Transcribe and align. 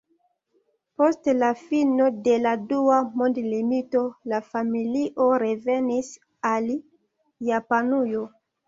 Post 1.01 1.29
la 1.41 1.49
fino 1.59 2.07
de 2.29 2.33
la 2.47 2.55
Dua 2.73 2.97
Mondmilito 3.21 4.03
la 4.33 4.43
familio 4.49 5.31
revenis 5.47 6.13
al 6.55 6.77
Japanujo. 7.53 8.31